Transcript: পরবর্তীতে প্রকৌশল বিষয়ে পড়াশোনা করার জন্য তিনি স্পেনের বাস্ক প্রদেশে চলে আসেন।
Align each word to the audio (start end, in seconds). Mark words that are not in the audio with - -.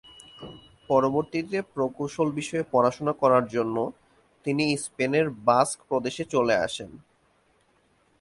পরবর্তীতে 0.89 1.57
প্রকৌশল 1.73 2.27
বিষয়ে 2.31 2.63
পড়াশোনা 2.71 3.13
করার 3.13 3.45
জন্য 3.47 3.75
তিনি 4.45 4.63
স্পেনের 4.77 5.27
বাস্ক 5.47 5.77
প্রদেশে 5.89 6.23
চলে 6.25 6.55
আসেন। 6.57 6.91